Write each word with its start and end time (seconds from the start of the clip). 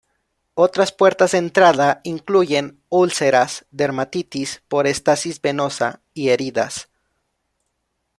Otras 0.55 0.91
puertas 0.91 1.33
de 1.33 1.37
entrada 1.37 2.01
incluyen 2.03 2.81
úlceras, 2.89 3.67
dermatitis 3.69 4.63
por 4.67 4.87
estasis 4.87 5.39
venosa 5.43 6.01
y 6.15 6.29
heridas. 6.29 6.89